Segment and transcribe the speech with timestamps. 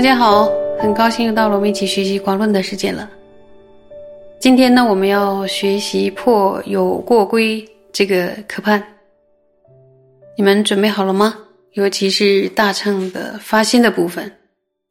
[0.00, 3.10] 大家好，很高兴又到了我们一起学习广论的时间了。
[4.40, 7.62] 今天呢，我们要学习破有过归
[7.92, 8.82] 这个科判，
[10.38, 11.36] 你们准备好了吗？
[11.72, 14.38] 尤其是大乘的发心的部分，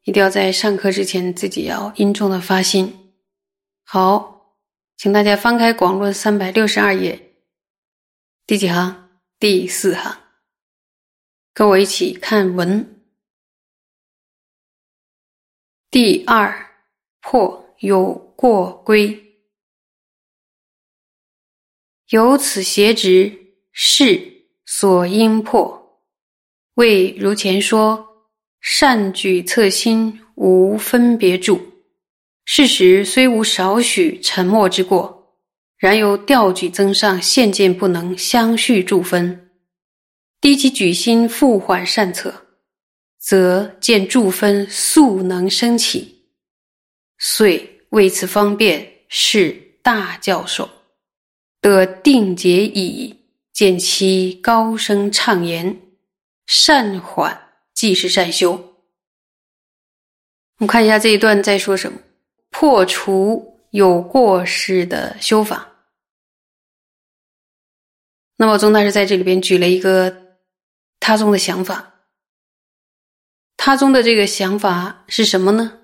[0.04, 2.96] 一定要在上课之前自己要殷重的发心。
[3.82, 4.54] 好，
[4.96, 7.20] 请大家翻开广论三百六十二页，
[8.46, 9.08] 第几行？
[9.40, 10.18] 第四行，
[11.52, 12.99] 跟我一起看文。
[15.90, 16.70] 第二
[17.20, 19.34] 破有过归，
[22.10, 26.00] 由此邪执是所应破。
[26.74, 28.06] 为如前说，
[28.60, 31.60] 善举侧心无分别住。
[32.44, 35.34] 事实虽无少许沉默之过，
[35.76, 39.50] 然由调举增上，现见不能相续助分。
[40.40, 42.46] 低其举心复缓善策。
[43.20, 46.24] 则见诸分速能升起，
[47.18, 50.68] 遂为此方便是大教授
[51.60, 53.16] 得定解矣。
[53.52, 55.78] 见其高声畅言，
[56.46, 58.52] 善缓即是善修。
[58.52, 61.98] 我们看一下这一段在说什么？
[62.48, 65.70] 破除有过失的修法。
[68.36, 70.38] 那么宗大师在这里边举了一个
[70.98, 71.99] 他宗的想法。
[73.62, 75.80] 他宗的这个想法是什么呢？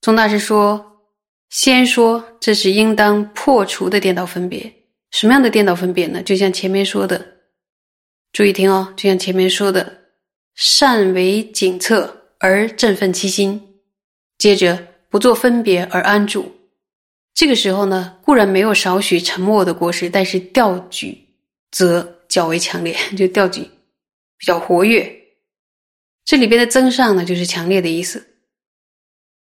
[0.00, 1.02] 宗大师说
[1.50, 4.72] ：“先说这是应当破除的颠倒分别。
[5.10, 6.22] 什么样的颠倒分别呢？
[6.22, 7.26] 就像前面说的，
[8.32, 9.98] 注意听哦，就像前面说的，
[10.54, 13.60] 善为警策而振奋其心，
[14.38, 16.54] 接着不做分别而安住。
[17.34, 21.18] 这个时候呢，固然没有少许沉默的过失，但是调举
[21.72, 23.62] 则较为强烈，就调举
[24.38, 25.12] 比较活跃。”
[26.24, 28.26] 这里边的增上呢，就是强烈的意思。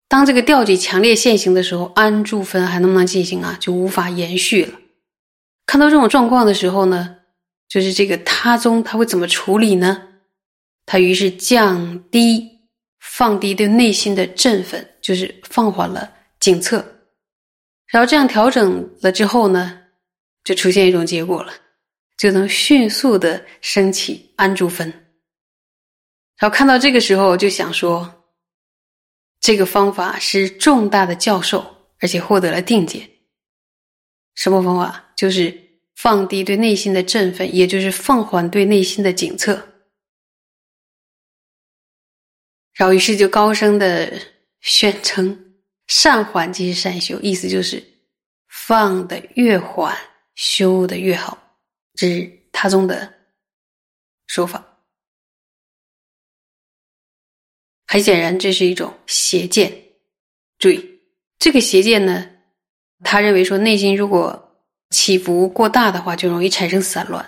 [0.07, 3.57] 当这个调举强烈现行的时候，安住分还能不能进行啊？
[3.59, 4.79] 就无法延续了。
[5.65, 7.17] 看到这种状况的时候呢，
[7.67, 10.07] 就是这个他宗他会怎么处理呢？
[10.85, 12.49] 他于是降低、
[12.99, 16.83] 放低对内心的振奋，就是放缓了警策。
[17.85, 19.79] 然后这样调整了之后呢，
[20.43, 21.53] 就出现一种结果了，
[22.17, 24.91] 就能迅速的升起安住分。
[26.39, 28.25] 然后看到这个时候，就想说，
[29.41, 33.09] 这个方法是重大的教授，而且获得了定解。
[34.35, 35.11] 什么方法？
[35.17, 39.67] 就是放低对内心的振奋，也就是放缓对内心的警策。
[42.73, 44.09] 然后于是就高声的
[44.61, 45.57] 宣称
[45.87, 47.83] ：“善缓即是善修。”意思就是
[48.47, 49.93] 放的越缓，
[50.35, 51.37] 修的越好。
[51.95, 53.13] 这是他宗的
[54.27, 54.68] 说法。
[57.91, 59.73] 很显然，这是一种邪见。
[60.59, 60.79] 注意，
[61.39, 62.23] 这个邪见呢，
[63.03, 64.55] 他认为说，内心如果
[64.91, 67.27] 起伏过大的话，就容易产生散乱。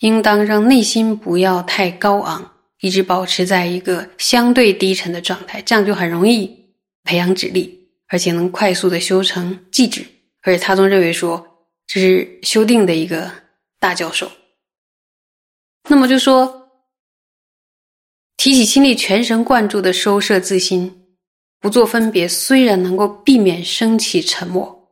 [0.00, 6.50] 应当让内心不要太高昂，一直保持在一个相对低沉的状态，这样就很容易
[7.04, 10.04] 培养指力，而且能快速的修成寂止。
[10.42, 11.46] 而且他总认为说，
[11.86, 13.30] 这是修定的一个
[13.78, 14.28] 大教授。
[15.88, 16.65] 那么就说。
[18.46, 21.02] 提起心力，全神贯注的收摄自心，
[21.58, 24.88] 不做分别，虽然能够避免升起沉默，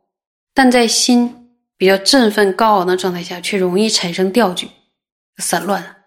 [0.53, 1.33] 但在心
[1.77, 4.67] 比较振奋高昂的状态下，却容易产生调举、
[5.37, 6.03] 散乱。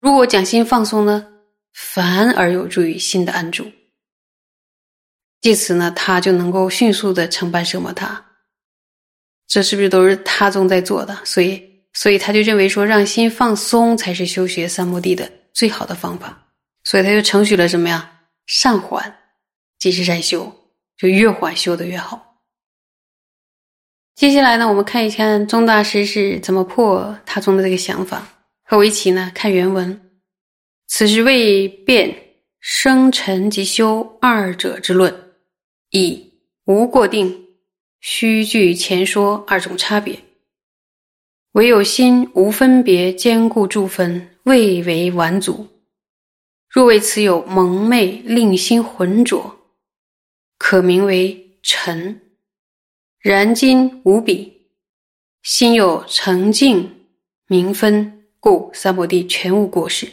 [0.00, 1.24] 如果将心放松呢，
[1.72, 3.70] 反而有助于心的安住。
[5.40, 7.92] 借此呢，他就能够迅速的承办什么？
[7.92, 8.26] 他
[9.46, 11.16] 这是不是都是他宗在做的？
[11.24, 15.30] 所以，所以他就认为说，让心放松才是修学三摩地的。
[15.56, 16.48] 最好的方法，
[16.84, 18.12] 所以他就承许了什么呀？
[18.44, 19.16] 善缓
[19.78, 20.54] 即是善修，
[20.98, 22.42] 就越缓修的越好。
[24.14, 28.28] 接下来呢，我们看一看宗大师是怎么破他宗的这个想法。
[28.64, 30.20] 和我一起呢看原文：
[30.86, 35.32] 此时为辩生沉及修二者之论，
[35.88, 36.34] 以
[36.66, 37.46] 无过定，
[38.00, 40.25] 须据前说二种差别。
[41.56, 44.28] 唯有心无分别，坚固住分。
[44.42, 45.66] 未为完足，
[46.68, 49.58] 若为此有蒙昧，令心浑浊，
[50.58, 52.20] 可名为尘。
[53.18, 54.68] 然今无比，
[55.42, 57.08] 心有澄净
[57.48, 60.06] 明分，故三摩地全无过失。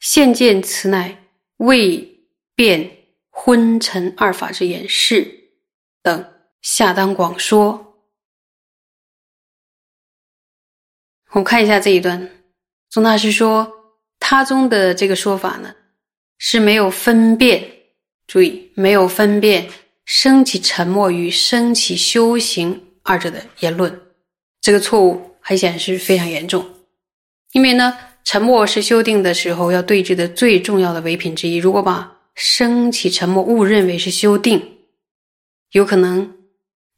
[0.00, 1.24] 现见此乃
[1.58, 2.90] 未变
[3.30, 5.26] 昏沉二法之言，是
[6.02, 7.91] 等下当广说。
[11.32, 12.30] 我们看一下这一段。
[12.90, 13.70] 宗大师说，
[14.20, 15.74] 他宗的这个说法呢，
[16.38, 17.66] 是没有分辨，
[18.26, 19.66] 注意没有分辨
[20.04, 24.00] 升起沉默与升起修行二者的言论，
[24.60, 26.64] 这个错误很显然是非常严重。
[27.52, 31.56] 因为呢，沉默是修定的时候要对峙的最重要的唯品之一。
[31.56, 34.62] 如果把升起沉默误认为是修定，
[35.70, 36.34] 有可能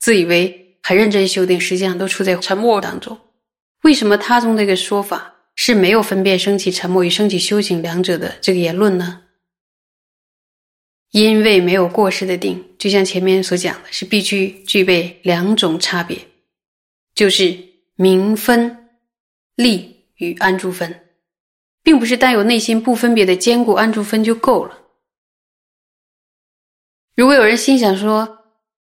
[0.01, 3.17] 自以为很认真修定，实际上都处在沉默当中。
[3.85, 5.31] 为什么他中这个说法？
[5.57, 9.23] 是没有分辨升起沉默与升起修行两者的这个言论呢？
[11.13, 16.19] 因为没有过失的定，就像前面所讲的，是必须具备两种差别，
[17.15, 17.57] 就是
[17.95, 18.89] 明分、
[19.55, 21.03] 利与安住分，
[21.85, 24.77] 并不是带有内心不分别的坚固安住分就够了。
[27.15, 28.39] 如果有人心想说，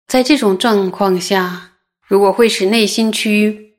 [0.08, 1.74] 在这种状况下，
[2.08, 3.73] 如果会使内心趋于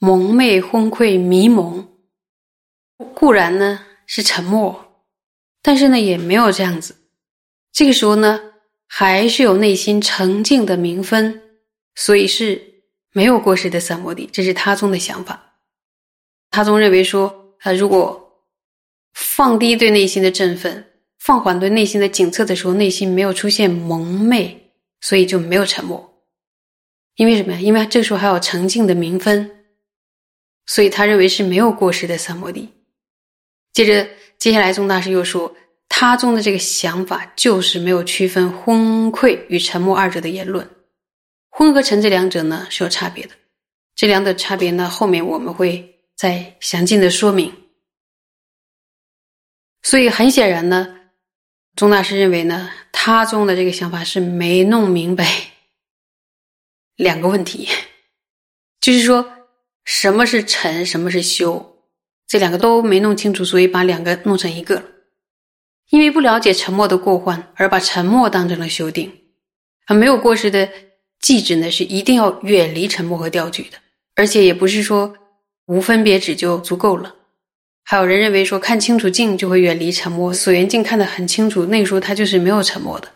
[0.00, 1.86] 蒙昧、昏聩、迷蒙。
[3.14, 5.04] 固然呢是沉默，
[5.62, 6.96] 但是呢也没有这样子。
[7.72, 8.40] 这个时候呢，
[8.86, 11.40] 还是有内心澄净的明分，
[11.94, 12.82] 所以是
[13.12, 14.28] 没有过失的三摩地。
[14.32, 15.58] 这是他宗的想法。
[16.50, 18.44] 他宗认为说，啊，如果
[19.14, 20.84] 放低对内心的振奋，
[21.18, 26.24] 放缓对内心的警测的时候，内心没有出现蒙昧，所以就没有沉默。
[27.16, 27.60] 因为什么呀？
[27.60, 29.59] 因为这个时候还有澄净的明分，
[30.70, 32.68] 所以他认为是没有过失的三摩地。
[33.72, 34.08] 接着，
[34.38, 35.52] 接下来宗大师又说，
[35.88, 40.70] 他宗的这个想法就是没有区分昏聩与沉默二者的言论。
[41.48, 43.34] 昏和沉这两者呢是有差别的，
[43.96, 47.52] 这两者差别呢后面我们会再详尽的说明。
[49.82, 51.00] 所以很显然呢，
[51.74, 55.26] 宗大师认为呢，他宗的这个想法是没弄明白
[56.94, 57.68] 两个问题，
[58.80, 59.39] 就是说
[59.84, 61.76] 什么是沉，什么是修。
[62.26, 64.84] 这两个都没弄清楚，所以把两个弄成一个了。
[65.90, 69.12] 因为不了解沉默的过患，而把沉默当成了修定。
[69.86, 70.68] 而没有过失的
[71.20, 73.78] 记止呢，是一定要远离沉默和调举的，
[74.14, 75.12] 而且也不是说
[75.66, 77.16] 无分别止就足够了。
[77.82, 83.08] 还有人认为说看清楚镜就会远离沉默，所缘镜看得很清楚，那时候他就是没有沉默的。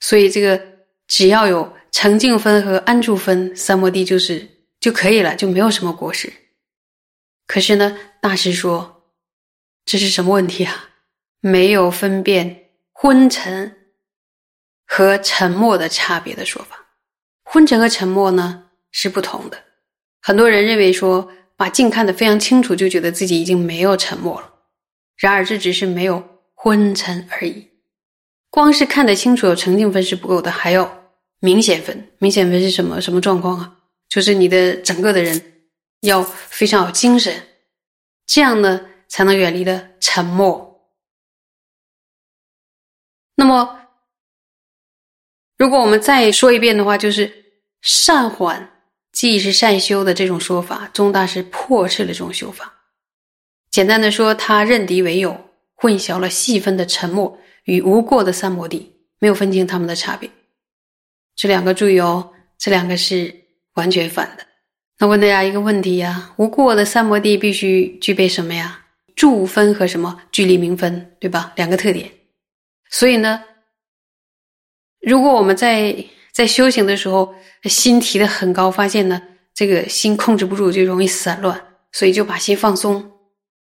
[0.00, 0.58] 所以这个
[1.06, 4.48] 只要有澄净分和安住分三摩地就是
[4.84, 6.30] 就可以了，就没有什么过失。
[7.46, 9.08] 可是呢，大师说，
[9.86, 10.90] 这是什么问题啊？
[11.40, 13.74] 没有分辨昏沉
[14.86, 16.84] 和沉默的差别的说法。
[17.44, 19.56] 昏沉和沉默呢是不同的。
[20.20, 24.52] 很多人认为说，把镜看得非常清楚，就觉得自己已经没有沉默了。
[25.16, 26.22] 然而，这只是没有
[26.52, 27.70] 昏沉而已。
[28.50, 31.08] 光是看得清楚有澄净分是不够的，还要
[31.40, 32.12] 明显分。
[32.18, 33.73] 明显分是什么什么状况啊？
[34.14, 35.50] 就是你的整个的人。
[36.04, 37.34] 要非常有精神，
[38.26, 38.78] 这样呢
[39.08, 40.92] 才能远离的沉默。
[43.36, 43.88] 那么，
[45.56, 47.32] 如果我们再说一遍的话，就是
[47.80, 48.82] 善缓
[49.12, 52.70] 既是善修的这种说法，宗大师破斥了这种修法。
[53.70, 55.34] 简单的说，他认敌为友，
[55.72, 60.30] 混淆了细分的沉默与无过的三摩地，没有分清他们的差别。
[61.34, 63.43] 这两个注意哦，这两个是
[63.74, 64.46] 完全反的。
[64.98, 68.80] 那问大家一个问题呀：无过的三摩地必须具备什么呀？
[69.16, 71.52] 住分和什么距离明分，对吧？
[71.56, 72.10] 两个特点。
[72.90, 73.42] 所以呢，
[75.00, 81.60] 如果我们在在修行的时候心提的很高，发现呢这个心控制不住，就容易散乱，
[81.92, 83.12] 所以就把心放松。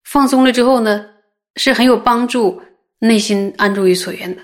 [0.04, 1.10] 放松了之后呢，
[1.56, 2.62] 是很有帮助
[2.98, 4.42] 内心安住于所愿的。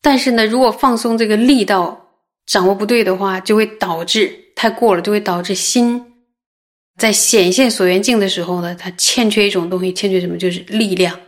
[0.00, 2.09] 但是呢，如果放松这个力道
[2.50, 4.38] 掌握不对的话，就会导致。
[4.56, 6.04] 太过了，就会导致心
[6.98, 10.36] 在显现所缘境的时候呢，它欠缺一种东西，欠缺什么？
[10.36, 11.18] 就是力量。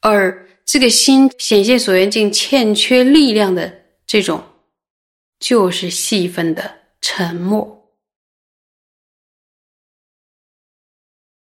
[0.00, 4.42] 而这个心显现所缘境欠缺力量的这种，
[5.38, 7.76] 就是细分的沉默。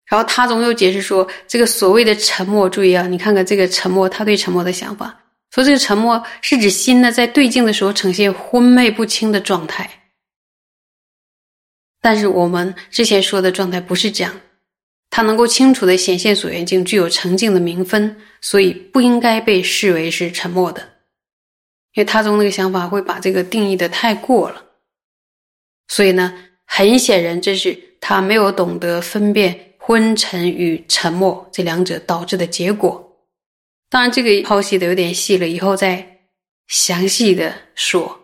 [0.06, 5.24] 然后他总又解释说，这个所谓的沉默，注意啊，你看看这个沉默，他对沉默的想法。
[5.52, 10.10] 说这个沉默是指心呢在对境的时候呈现昏昧不清的状态，
[12.02, 14.40] 但是我们之前说的状态不是这样，
[15.10, 20.82] 它能够清楚的显现所缘境，具有澄净的明分，所以不应该被视为是沉默的，
[21.94, 24.64] 因为他从那个想法会把这个定义的太过了，
[25.88, 33.07] 所以呢，很显然这是他没有懂得分辨昏沉与沉默这两者导致的结果。
[33.90, 36.20] 当然，这个剖析的有点细了，以后再
[36.68, 38.20] 详细的说。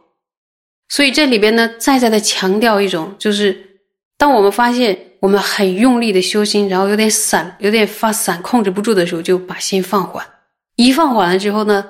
[0.89, 3.79] 所以这里边呢，再再的强调一种，就是
[4.17, 10.25] 当我们发现我们很用力的修心，然后有点散、有点发散、控制不住的时候，就把心放缓。
[10.75, 11.85] 一放缓了之后呢，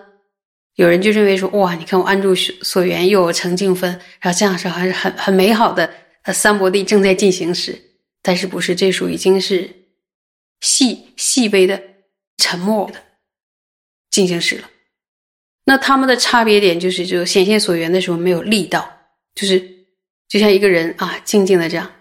[0.76, 3.90] 有人就认为说：“哇，你看我安住所缘，又有成净分，
[4.20, 5.90] 然后这样是还是很很美好的。”
[6.24, 7.78] 呃，三摩地正在进行时，
[8.22, 9.70] 但是不是这属已经是
[10.62, 11.82] 细细微的
[12.38, 13.04] 沉默的
[14.14, 14.70] 进行时了。
[15.66, 18.88] 那他们的差别点就是，就显现所缘的时候没有力道，
[19.34, 19.60] 就是
[20.30, 21.92] 就像一个人啊，静静的这样，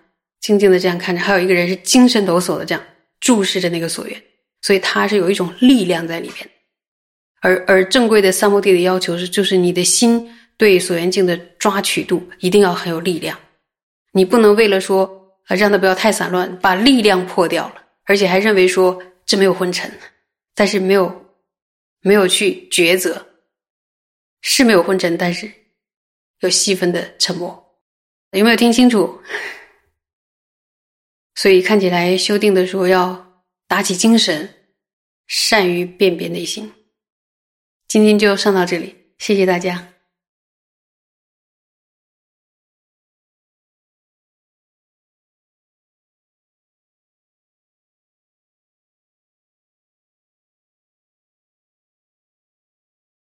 [0.40, 2.84] 静静的这样看着；还有一个人是精神抖擞的这样
[3.20, 4.22] 注视着那个所缘，
[4.60, 6.48] 所以他是有一种力量在里边。
[7.40, 13.38] 而而正规的三摩地的要求是，就是你的心对所缘境的抓取度一定要很有力量。
[14.12, 15.08] 你不能为了说
[15.46, 17.74] 啊让它不要太散乱，把力量破掉了，
[18.06, 19.90] 而且还认为说这没有昏沉，
[20.54, 21.21] 但是没有
[22.02, 23.26] 没有去抉择，
[24.42, 25.50] 是没有昏沉，但是
[26.40, 27.80] 有细分的沉默，
[28.32, 29.20] 有没有听清楚？
[31.34, 34.66] 所以看起来修订的时候要打起精神，
[35.26, 36.70] 善于辨别内心。
[37.88, 39.91] 今天就上到这里，谢谢大家。